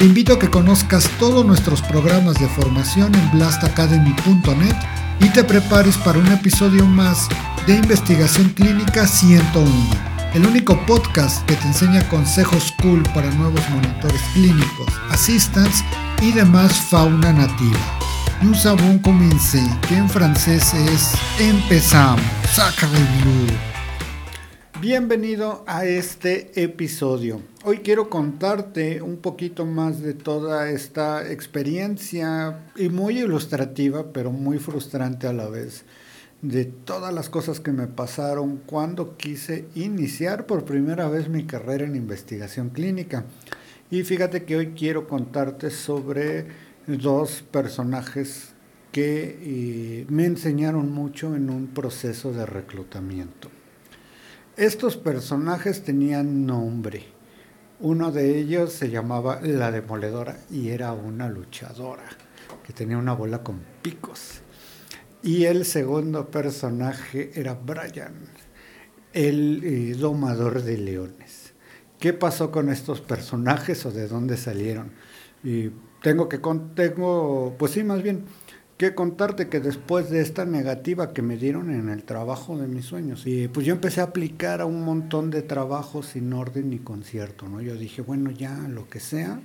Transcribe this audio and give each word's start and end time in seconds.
Te 0.00 0.06
invito 0.06 0.32
a 0.32 0.38
que 0.38 0.48
conozcas 0.48 1.06
todos 1.18 1.44
nuestros 1.44 1.82
programas 1.82 2.34
de 2.40 2.48
formación 2.48 3.14
en 3.14 3.30
blastacademy.net 3.32 4.74
y 5.20 5.28
te 5.28 5.44
prepares 5.44 5.98
para 5.98 6.18
un 6.18 6.26
episodio 6.28 6.86
más 6.86 7.28
de 7.66 7.74
Investigación 7.74 8.48
Clínica 8.48 9.06
101, 9.06 9.70
el 10.32 10.46
único 10.46 10.86
podcast 10.86 11.44
que 11.44 11.54
te 11.54 11.66
enseña 11.66 12.08
consejos 12.08 12.72
cool 12.80 13.02
para 13.12 13.30
nuevos 13.32 13.60
monitores 13.68 14.22
clínicos, 14.32 14.88
assistants 15.10 15.84
y 16.22 16.32
demás 16.32 16.72
fauna 16.88 17.34
nativa. 17.34 17.78
Nous 18.40 18.64
avons 18.64 19.02
commencé, 19.02 19.62
que 19.86 19.96
en 19.96 20.08
francés 20.08 20.72
es 20.72 21.12
empezamos, 21.38 22.24
saca 22.54 22.86
el. 22.86 23.69
Bienvenido 24.80 25.62
a 25.66 25.84
este 25.84 26.52
episodio. 26.62 27.42
Hoy 27.64 27.80
quiero 27.80 28.08
contarte 28.08 29.02
un 29.02 29.18
poquito 29.18 29.66
más 29.66 30.00
de 30.00 30.14
toda 30.14 30.70
esta 30.70 31.30
experiencia 31.30 32.64
y 32.76 32.88
muy 32.88 33.18
ilustrativa, 33.18 34.10
pero 34.14 34.32
muy 34.32 34.58
frustrante 34.58 35.26
a 35.26 35.34
la 35.34 35.50
vez, 35.50 35.84
de 36.40 36.64
todas 36.64 37.12
las 37.12 37.28
cosas 37.28 37.60
que 37.60 37.72
me 37.72 37.88
pasaron 37.88 38.56
cuando 38.64 39.18
quise 39.18 39.66
iniciar 39.74 40.46
por 40.46 40.64
primera 40.64 41.10
vez 41.10 41.28
mi 41.28 41.44
carrera 41.44 41.84
en 41.84 41.94
investigación 41.94 42.70
clínica. 42.70 43.26
Y 43.90 44.02
fíjate 44.02 44.44
que 44.44 44.56
hoy 44.56 44.68
quiero 44.68 45.06
contarte 45.06 45.68
sobre 45.68 46.46
dos 46.86 47.44
personajes 47.50 48.54
que 48.92 49.38
eh, 49.42 50.06
me 50.08 50.24
enseñaron 50.24 50.90
mucho 50.90 51.36
en 51.36 51.50
un 51.50 51.66
proceso 51.66 52.32
de 52.32 52.46
reclutamiento. 52.46 53.59
Estos 54.60 54.98
personajes 54.98 55.84
tenían 55.84 56.44
nombre. 56.44 57.06
Uno 57.80 58.12
de 58.12 58.38
ellos 58.38 58.74
se 58.74 58.90
llamaba 58.90 59.40
La 59.40 59.70
Demoledora 59.70 60.36
y 60.50 60.68
era 60.68 60.92
una 60.92 61.30
luchadora 61.30 62.04
que 62.66 62.74
tenía 62.74 62.98
una 62.98 63.14
bola 63.14 63.42
con 63.42 63.62
picos. 63.80 64.42
Y 65.22 65.44
el 65.44 65.64
segundo 65.64 66.30
personaje 66.30 67.30
era 67.34 67.54
Brian, 67.54 68.12
el 69.14 69.62
eh, 69.64 69.94
domador 69.94 70.62
de 70.62 70.76
leones. 70.76 71.54
¿Qué 71.98 72.12
pasó 72.12 72.50
con 72.50 72.68
estos 72.68 73.00
personajes 73.00 73.86
o 73.86 73.90
de 73.90 74.08
dónde 74.08 74.36
salieron? 74.36 74.92
Y 75.42 75.70
tengo 76.02 76.28
que 76.28 76.38
tengo, 76.74 77.56
pues 77.58 77.72
sí, 77.72 77.82
más 77.82 78.02
bien 78.02 78.26
que 78.80 78.94
contarte 78.94 79.50
que 79.50 79.60
después 79.60 80.08
de 80.08 80.22
esta 80.22 80.46
negativa 80.46 81.12
que 81.12 81.20
me 81.20 81.36
dieron 81.36 81.70
en 81.70 81.90
el 81.90 82.02
trabajo 82.02 82.56
de 82.56 82.66
mis 82.66 82.86
sueños, 82.86 83.26
y 83.26 83.46
pues 83.46 83.66
yo 83.66 83.74
empecé 83.74 84.00
a 84.00 84.04
aplicar 84.04 84.62
a 84.62 84.64
un 84.64 84.82
montón 84.86 85.28
de 85.28 85.42
trabajos 85.42 86.06
sin 86.06 86.32
orden 86.32 86.70
ni 86.70 86.78
concierto, 86.78 87.46
¿no? 87.46 87.60
Yo 87.60 87.74
dije, 87.74 88.00
bueno, 88.00 88.30
ya 88.30 88.56
lo 88.70 88.88
que 88.88 88.98
sea 88.98 89.38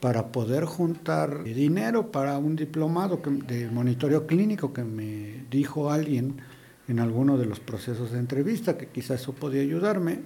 para 0.00 0.32
poder 0.32 0.64
juntar 0.64 1.44
dinero 1.44 2.10
para 2.10 2.38
un 2.38 2.56
diplomado 2.56 3.20
de 3.46 3.68
monitoreo 3.68 4.26
clínico 4.26 4.72
que 4.72 4.84
me 4.84 5.44
dijo 5.50 5.92
alguien 5.92 6.36
en 6.88 6.98
alguno 6.98 7.36
de 7.36 7.44
los 7.44 7.60
procesos 7.60 8.12
de 8.12 8.20
entrevista, 8.20 8.78
que 8.78 8.86
quizás 8.86 9.20
eso 9.20 9.34
podía 9.34 9.60
ayudarme, 9.60 10.22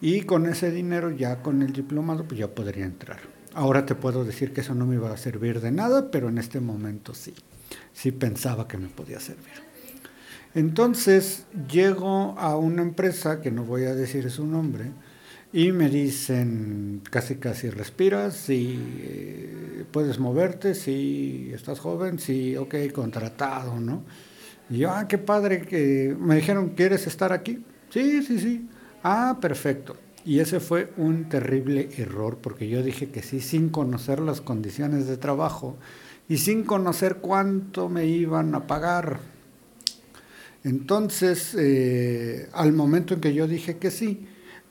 y 0.00 0.20
con 0.20 0.46
ese 0.46 0.70
dinero 0.70 1.10
ya 1.10 1.42
con 1.42 1.62
el 1.62 1.72
diplomado 1.72 2.22
pues 2.22 2.38
ya 2.38 2.46
podría 2.46 2.84
entrar. 2.84 3.18
Ahora 3.54 3.84
te 3.84 3.96
puedo 3.96 4.24
decir 4.24 4.52
que 4.52 4.60
eso 4.60 4.76
no 4.76 4.86
me 4.86 4.94
iba 4.94 5.12
a 5.12 5.16
servir 5.16 5.60
de 5.60 5.72
nada, 5.72 6.12
pero 6.12 6.28
en 6.28 6.38
este 6.38 6.60
momento 6.60 7.12
sí 7.12 7.34
sí 7.94 8.12
pensaba 8.12 8.68
que 8.68 8.76
me 8.76 8.88
podía 8.88 9.20
servir. 9.20 9.64
Entonces 10.54 11.46
llego 11.70 12.38
a 12.38 12.56
una 12.56 12.82
empresa, 12.82 13.40
que 13.40 13.50
no 13.50 13.64
voy 13.64 13.84
a 13.84 13.94
decir 13.94 14.30
su 14.30 14.46
nombre, 14.46 14.92
y 15.52 15.72
me 15.72 15.88
dicen 15.88 17.00
casi 17.10 17.36
casi 17.36 17.70
respiras, 17.70 18.34
si 18.34 18.76
eh, 18.98 19.84
puedes 19.90 20.18
moverte, 20.18 20.74
si 20.74 21.50
estás 21.54 21.80
joven, 21.80 22.18
si 22.18 22.56
ok, 22.56 22.74
contratado, 22.92 23.80
¿no? 23.80 24.02
Y 24.68 24.78
yo, 24.78 24.90
ah, 24.90 25.06
qué 25.08 25.18
padre 25.18 25.62
que 25.62 26.16
me 26.18 26.36
dijeron, 26.36 26.70
¿quieres 26.70 27.06
estar 27.06 27.32
aquí? 27.32 27.64
Sí, 27.90 28.22
sí, 28.22 28.38
sí. 28.38 28.68
Ah, 29.02 29.38
perfecto. 29.40 29.96
Y 30.24 30.40
ese 30.40 30.58
fue 30.58 30.90
un 30.96 31.28
terrible 31.28 31.90
error 31.98 32.38
porque 32.40 32.68
yo 32.68 32.82
dije 32.82 33.10
que 33.10 33.22
sí 33.22 33.40
sin 33.40 33.68
conocer 33.68 34.20
las 34.20 34.40
condiciones 34.40 35.06
de 35.06 35.18
trabajo 35.18 35.76
y 36.28 36.38
sin 36.38 36.64
conocer 36.64 37.16
cuánto 37.16 37.88
me 37.88 38.06
iban 38.06 38.54
a 38.54 38.66
pagar. 38.66 39.20
Entonces, 40.62 41.54
eh, 41.58 42.48
al 42.52 42.72
momento 42.72 43.14
en 43.14 43.20
que 43.20 43.34
yo 43.34 43.46
dije 43.46 43.76
que 43.76 43.90
sí, 43.90 44.26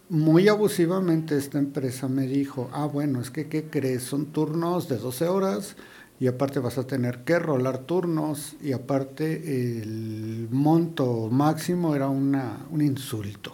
muy 0.09 0.47
abusivamente 0.47 1.37
esta 1.37 1.59
empresa 1.59 2.07
me 2.07 2.27
dijo, 2.27 2.69
ah, 2.73 2.85
bueno, 2.85 3.21
es 3.21 3.29
que, 3.29 3.47
¿qué 3.47 3.65
crees? 3.69 4.03
Son 4.03 4.27
turnos 4.27 4.89
de 4.89 4.97
12 4.97 5.27
horas 5.27 5.75
y 6.19 6.27
aparte 6.27 6.59
vas 6.59 6.77
a 6.77 6.87
tener 6.87 7.23
que 7.23 7.37
rolar 7.37 7.79
turnos 7.79 8.55
y 8.61 8.71
aparte 8.71 9.81
el 9.81 10.47
monto 10.51 11.29
máximo 11.29 11.95
era 11.95 12.09
una, 12.09 12.65
un 12.71 12.81
insulto. 12.81 13.53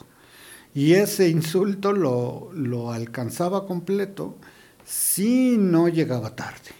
Y 0.73 0.93
ese 0.93 1.27
insulto 1.29 1.91
lo, 1.91 2.51
lo 2.53 2.91
alcanzaba 2.91 3.65
completo 3.65 4.37
si 4.85 5.57
no 5.57 5.89
llegaba 5.89 6.35
tarde. 6.35 6.78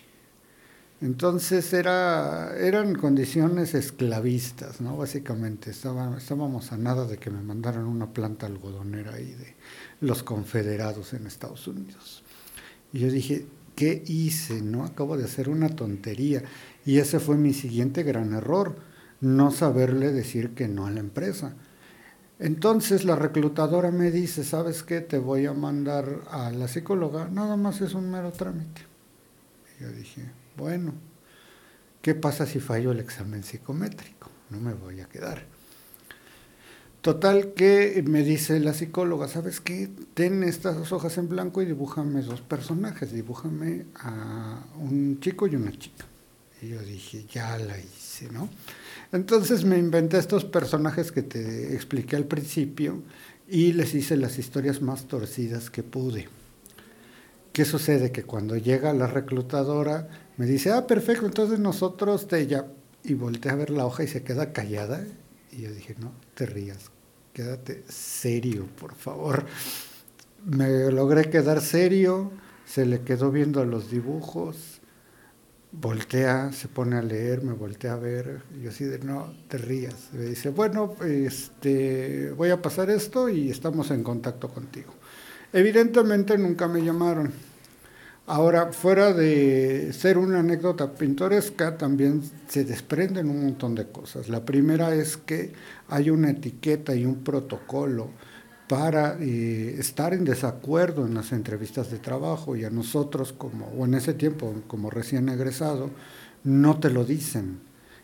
Entonces 1.01 1.71
era, 1.71 2.57
eran 2.57 2.93
condiciones 2.95 3.73
esclavistas, 3.73 4.81
¿no? 4.81 4.97
Básicamente, 4.97 5.71
estábamos 5.71 6.71
a 6.73 6.77
nada 6.77 7.05
de 7.05 7.17
que 7.17 7.29
me 7.29 7.41
mandaran 7.41 7.85
una 7.85 8.11
planta 8.11 8.47
algodonera 8.47 9.13
ahí 9.13 9.31
de 9.31 9.55
los 10.01 10.23
confederados 10.23 11.13
en 11.13 11.25
Estados 11.25 11.67
Unidos. 11.67 12.23
Y 12.91 12.99
yo 12.99 13.09
dije, 13.09 13.45
¿qué 13.75 14.03
hice? 14.07 14.61
¿No? 14.61 14.83
Acabo 14.83 15.15
de 15.15 15.23
hacer 15.23 15.47
una 15.47 15.69
tontería. 15.69 16.43
Y 16.85 16.97
ese 16.97 17.19
fue 17.19 17.37
mi 17.37 17.53
siguiente 17.53 18.03
gran 18.03 18.33
error, 18.33 18.75
no 19.21 19.51
saberle 19.51 20.11
decir 20.11 20.53
que 20.53 20.67
no 20.67 20.85
a 20.85 20.91
la 20.91 20.99
empresa. 20.99 21.53
Entonces 22.39 23.05
la 23.05 23.15
reclutadora 23.15 23.91
me 23.91 24.11
dice, 24.11 24.43
¿sabes 24.43 24.83
qué? 24.83 24.99
Te 24.99 25.17
voy 25.17 25.45
a 25.45 25.53
mandar 25.53 26.23
a 26.29 26.51
la 26.51 26.67
psicóloga, 26.67 27.29
nada 27.29 27.55
más 27.55 27.79
es 27.79 27.93
un 27.93 28.11
mero 28.11 28.31
trámite. 28.31 28.81
Y 29.77 29.83
yo 29.83 29.91
dije, 29.91 30.23
bueno, 30.59 30.93
¿qué 32.01 32.13
pasa 32.15 32.45
si 32.45 32.59
fallo 32.59 32.91
el 32.91 32.99
examen 32.99 33.43
psicométrico? 33.43 34.29
No 34.49 34.59
me 34.59 34.73
voy 34.73 34.99
a 34.99 35.05
quedar. 35.05 35.45
Total 37.01 37.53
que 37.53 38.03
me 38.05 38.23
dice 38.23 38.59
la 38.59 38.73
psicóloga, 38.73 39.29
¿sabes 39.29 39.61
qué? 39.61 39.89
Ten 40.13 40.43
estas 40.43 40.75
dos 40.75 40.91
hojas 40.91 41.17
en 41.17 41.29
blanco 41.29 41.61
y 41.61 41.65
dibújame 41.65 42.21
dos 42.21 42.41
personajes, 42.41 43.13
dibújame 43.13 43.85
a 43.95 44.61
un 44.77 45.21
chico 45.21 45.47
y 45.47 45.55
una 45.55 45.71
chica. 45.71 46.05
Y 46.61 46.67
yo 46.67 46.81
dije, 46.81 47.25
ya 47.31 47.57
la 47.57 47.79
hice, 47.79 48.29
¿no? 48.33 48.49
Entonces 49.13 49.63
me 49.63 49.77
inventé 49.77 50.17
estos 50.17 50.43
personajes 50.43 51.13
que 51.13 51.21
te 51.21 51.73
expliqué 51.73 52.17
al 52.17 52.25
principio 52.25 53.01
y 53.47 53.71
les 53.71 53.95
hice 53.95 54.17
las 54.17 54.37
historias 54.37 54.81
más 54.81 55.07
torcidas 55.07 55.69
que 55.69 55.83
pude. 55.83 56.27
¿Qué 57.53 57.63
sucede? 57.63 58.11
Que 58.11 58.23
cuando 58.23 58.57
llega 58.57 58.93
la 58.93 59.07
reclutadora 59.07 60.09
me 60.39 60.45
dice, 60.45 60.71
ah, 60.71 60.87
perfecto, 60.87 61.25
entonces 61.25 61.59
nosotros 61.59 62.29
te 62.29 62.47
ya... 62.47 62.65
Y 63.03 63.13
volteé 63.13 63.51
a 63.51 63.55
ver 63.55 63.71
la 63.71 63.85
hoja 63.85 64.05
y 64.05 64.07
se 64.07 64.23
queda 64.23 64.53
callada. 64.53 65.05
Y 65.51 65.63
yo 65.63 65.71
dije, 65.73 65.95
no, 65.99 66.13
te 66.33 66.45
rías, 66.45 66.91
quédate 67.33 67.83
serio, 67.89 68.65
por 68.79 68.95
favor. 68.95 69.45
Me 70.45 70.91
logré 70.93 71.29
quedar 71.29 71.59
serio, 71.59 72.31
se 72.65 72.85
le 72.85 73.01
quedó 73.01 73.31
viendo 73.31 73.65
los 73.65 73.91
dibujos, 73.91 74.79
voltea, 75.73 76.53
se 76.53 76.69
pone 76.69 76.95
a 76.95 77.01
leer, 77.01 77.43
me 77.43 77.51
voltea 77.51 77.93
a 77.93 77.97
ver, 77.97 78.41
yo 78.61 78.69
así 78.69 78.85
de, 78.85 78.99
no, 78.99 79.33
te 79.49 79.57
rías. 79.57 80.07
Me 80.13 80.23
dice, 80.23 80.51
bueno, 80.51 80.95
este, 81.05 82.31
voy 82.31 82.51
a 82.51 82.61
pasar 82.61 82.89
esto 82.89 83.27
y 83.27 83.49
estamos 83.49 83.91
en 83.91 84.03
contacto 84.03 84.47
contigo. 84.47 84.93
Evidentemente 85.51 86.37
nunca 86.37 86.69
me 86.69 86.81
llamaron 86.81 87.33
Ahora, 88.31 88.71
fuera 88.73 89.11
de 89.11 89.91
ser 89.91 90.19
una 90.19 90.41
anécdota 90.41 90.93
pintoresca, 90.93 91.75
también 91.79 92.21
se 92.47 92.63
desprenden 92.63 93.27
un 93.27 93.43
montón 93.43 93.73
de 93.73 93.87
cosas. 93.87 94.29
La 94.29 94.45
primera 94.45 94.93
es 94.93 95.17
que 95.17 95.51
hay 95.87 96.11
una 96.11 96.29
etiqueta 96.29 96.93
y 96.93 97.07
un 97.07 97.23
protocolo 97.23 98.11
para 98.67 99.17
eh, 99.19 99.77
estar 99.79 100.13
en 100.13 100.25
desacuerdo 100.25 101.07
en 101.07 101.15
las 101.15 101.31
entrevistas 101.31 101.89
de 101.89 101.97
trabajo 101.97 102.55
y 102.55 102.65
a 102.65 102.69
nosotros 102.69 103.33
como, 103.33 103.65
o 103.69 103.85
en 103.85 103.95
ese 103.95 104.13
tiempo 104.13 104.53
como 104.67 104.91
recién 104.91 105.27
egresado, 105.27 105.89
no 106.43 106.79
te 106.79 106.91
lo 106.91 107.05
dicen. 107.05 107.61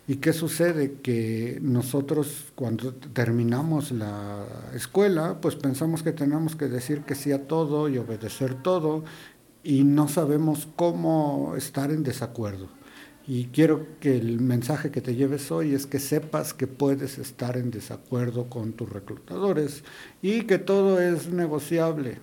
¿Y 0.08 0.18
qué 0.18 0.34
sucede? 0.34 1.00
Que 1.02 1.60
nosotros 1.62 2.52
cuando 2.56 2.94
terminamos 2.94 3.92
la 3.92 4.44
escuela, 4.74 5.40
pues 5.42 5.56
pensamos 5.56 6.04
que 6.04 6.12
tenemos 6.12 6.56
que 6.56 6.68
decir 6.68 7.02
que 7.02 7.16
sí 7.16 7.32
a 7.32 7.48
todo 7.48 7.90
y 7.90 7.98
obedecer 7.98 8.54
todo 8.56 9.04
y 9.66 9.84
no 9.84 10.08
sabemos 10.08 10.68
cómo 10.76 11.56
estar 11.58 11.90
en 11.90 12.04
desacuerdo. 12.04 12.68
Y 13.28 13.46
quiero 13.46 13.88
que 14.00 14.16
el 14.16 14.40
mensaje 14.40 14.92
que 14.92 15.02
te 15.02 15.16
lleves 15.16 15.52
hoy 15.52 15.74
es 15.74 15.88
que 15.88 15.98
sepas 15.98 16.54
que 16.54 16.68
puedes 16.68 17.18
estar 17.18 17.58
en 17.58 17.72
desacuerdo 17.72 18.48
con 18.48 18.74
tus 18.74 18.88
reclutadores 18.88 19.84
y 20.22 20.44
que 20.44 20.60
todo 20.60 21.02
es 21.02 21.30
negociable. 21.30 22.20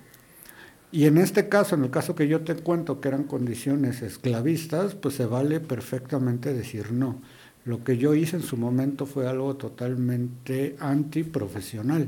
Y 0.92 1.06
en 1.06 1.18
este 1.18 1.48
caso, 1.48 1.74
en 1.74 1.82
el 1.82 1.90
caso 1.90 2.14
que 2.14 2.28
yo 2.28 2.42
te 2.42 2.54
cuento 2.54 3.00
que 3.00 3.08
eran 3.08 3.24
condiciones 3.24 4.02
esclavistas, 4.02 4.94
pues 4.94 5.16
se 5.16 5.26
vale 5.26 5.58
perfectamente 5.58 6.54
decir 6.54 6.92
no. 6.92 7.20
Lo 7.64 7.82
que 7.82 7.96
yo 7.96 8.14
hice 8.14 8.36
en 8.36 8.42
su 8.42 8.56
momento 8.56 9.04
fue 9.04 9.26
algo 9.26 9.56
totalmente 9.56 10.76
antiprofesional. 10.78 12.06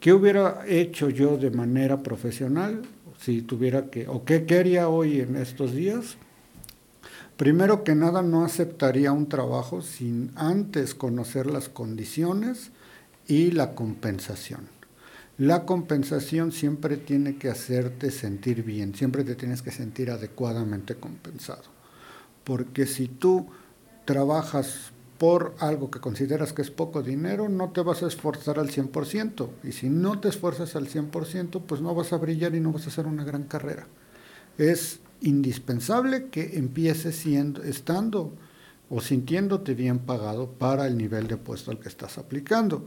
¿Qué 0.00 0.12
hubiera 0.12 0.64
hecho 0.66 1.08
yo 1.08 1.36
de 1.36 1.52
manera 1.52 2.02
profesional 2.02 2.82
si 3.20 3.42
tuviera 3.42 3.90
que, 3.90 4.08
o 4.08 4.24
qué 4.24 4.46
quería 4.46 4.88
hoy 4.88 5.20
en 5.20 5.36
estos 5.36 5.72
días? 5.72 6.16
Primero 7.36 7.84
que 7.84 7.94
nada, 7.94 8.22
no 8.22 8.44
aceptaría 8.44 9.12
un 9.12 9.28
trabajo 9.28 9.82
sin 9.82 10.32
antes 10.36 10.94
conocer 10.94 11.46
las 11.46 11.68
condiciones 11.68 12.70
y 13.26 13.50
la 13.50 13.74
compensación. 13.74 14.68
La 15.38 15.66
compensación 15.66 16.50
siempre 16.50 16.96
tiene 16.96 17.36
que 17.36 17.50
hacerte 17.50 18.10
sentir 18.10 18.62
bien, 18.62 18.94
siempre 18.94 19.22
te 19.22 19.34
tienes 19.34 19.60
que 19.60 19.70
sentir 19.70 20.10
adecuadamente 20.10 20.94
compensado. 20.94 21.64
Porque 22.42 22.86
si 22.86 23.06
tú 23.06 23.46
trabajas 24.06 24.92
por 25.18 25.54
algo 25.58 25.90
que 25.90 26.00
consideras 26.00 26.52
que 26.52 26.62
es 26.62 26.70
poco 26.70 27.02
dinero, 27.02 27.48
no 27.48 27.70
te 27.70 27.80
vas 27.80 28.02
a 28.02 28.06
esforzar 28.06 28.58
al 28.58 28.70
100%. 28.70 29.48
Y 29.64 29.72
si 29.72 29.88
no 29.88 30.20
te 30.20 30.28
esfuerzas 30.28 30.76
al 30.76 30.88
100%, 30.88 31.62
pues 31.62 31.80
no 31.80 31.94
vas 31.94 32.12
a 32.12 32.18
brillar 32.18 32.54
y 32.54 32.60
no 32.60 32.72
vas 32.72 32.86
a 32.86 32.90
hacer 32.90 33.06
una 33.06 33.24
gran 33.24 33.44
carrera. 33.44 33.86
Es 34.58 35.00
indispensable 35.22 36.26
que 36.28 36.58
empieces 36.58 37.16
siendo, 37.16 37.62
estando 37.62 38.32
o 38.90 39.00
sintiéndote 39.00 39.74
bien 39.74 40.00
pagado 40.00 40.50
para 40.50 40.86
el 40.86 40.96
nivel 40.96 41.26
de 41.26 41.36
puesto 41.36 41.70
al 41.70 41.80
que 41.80 41.88
estás 41.88 42.18
aplicando. 42.18 42.86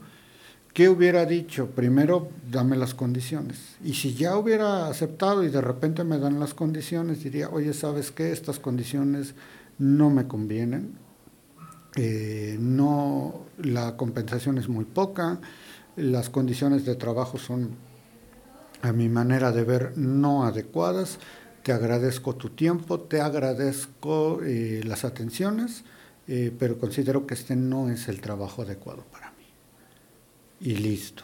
¿Qué 0.74 0.88
hubiera 0.88 1.26
dicho? 1.26 1.72
Primero, 1.72 2.30
dame 2.50 2.78
las 2.78 2.94
condiciones. 2.94 3.76
Y 3.84 3.96
si 3.96 4.14
ya 4.14 4.38
hubiera 4.38 4.88
aceptado 4.88 5.44
y 5.44 5.50
de 5.50 5.62
repente 5.62 6.04
me 6.04 6.20
dan 6.20 6.40
las 6.40 6.54
condiciones, 6.54 7.24
diría, 7.24 7.50
oye, 7.50 7.74
¿sabes 7.74 8.12
qué? 8.12 8.32
Estas 8.32 8.60
condiciones 8.60 9.34
no 9.80 10.12
me 10.12 10.28
convienen, 10.28 10.94
eh, 11.96 12.58
no, 12.60 13.46
la 13.58 13.98
compensación 13.98 14.58
es 14.58 14.70
muy 14.70 14.86
poca, 14.86 15.40
las 15.96 16.30
condiciones 16.30 16.86
de 16.86 16.96
trabajo 16.96 17.38
son, 17.38 17.76
a 18.82 18.94
mi 18.94 19.10
manera 19.10 19.52
de 19.52 19.64
ver, 19.64 19.98
no 19.98 20.46
adecuadas. 20.46 21.20
Te 21.64 21.74
agradezco 21.74 22.36
tu 22.36 22.50
tiempo, 22.50 23.02
te 23.02 23.20
agradezco 23.20 24.42
eh, 24.44 24.82
las 24.86 25.04
atenciones, 25.04 25.84
eh, 26.28 26.54
pero 26.58 26.78
considero 26.78 27.28
que 27.28 27.34
este 27.34 27.56
no 27.56 27.90
es 27.90 28.08
el 28.08 28.22
trabajo 28.22 28.62
adecuado 28.62 29.04
para 29.12 29.32
mí. 29.32 29.46
Y 30.62 30.76
listo. 30.78 31.24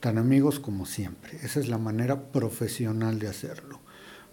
Tan 0.00 0.18
amigos 0.18 0.60
como 0.60 0.86
siempre. 0.86 1.38
Esa 1.42 1.60
es 1.60 1.68
la 1.68 1.78
manera 1.78 2.30
profesional 2.30 3.18
de 3.18 3.28
hacerlo. 3.28 3.80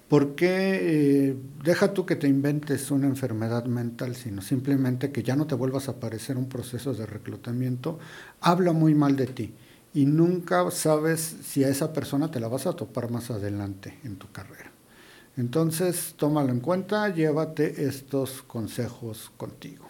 ¿Por 0.07 0.35
qué 0.35 1.29
eh, 1.29 1.35
deja 1.63 1.93
tú 1.93 2.05
que 2.05 2.15
te 2.15 2.27
inventes 2.27 2.91
una 2.91 3.07
enfermedad 3.07 3.65
mental, 3.65 4.15
sino 4.15 4.41
simplemente 4.41 5.11
que 5.11 5.23
ya 5.23 5.35
no 5.35 5.47
te 5.47 5.55
vuelvas 5.55 5.87
a 5.87 5.93
aparecer 5.93 6.37
un 6.37 6.49
proceso 6.49 6.93
de 6.93 7.05
reclutamiento? 7.05 7.97
Habla 8.41 8.73
muy 8.73 8.93
mal 8.93 9.15
de 9.15 9.27
ti 9.27 9.53
y 9.93 10.05
nunca 10.05 10.69
sabes 10.71 11.37
si 11.43 11.63
a 11.63 11.69
esa 11.69 11.93
persona 11.93 12.29
te 12.29 12.39
la 12.39 12.47
vas 12.47 12.67
a 12.67 12.73
topar 12.73 13.09
más 13.11 13.31
adelante 13.31 13.99
en 14.03 14.17
tu 14.17 14.31
carrera. 14.31 14.71
Entonces, 15.35 16.13
tómalo 16.15 16.51
en 16.51 16.59
cuenta, 16.59 17.09
llévate 17.09 17.85
estos 17.85 18.43
consejos 18.43 19.31
contigo. 19.35 19.85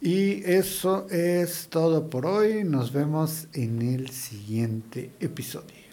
Y 0.00 0.44
eso 0.44 1.08
es 1.10 1.66
todo 1.68 2.08
por 2.08 2.26
hoy. 2.26 2.62
Nos 2.62 2.92
vemos 2.92 3.48
en 3.52 3.82
el 3.82 4.10
siguiente 4.10 5.10
episodio. 5.18 5.87